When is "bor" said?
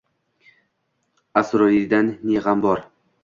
2.67-2.81